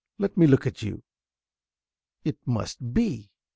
[0.11, 1.03] ~ Let me look at you!
[2.23, 3.29] It must be!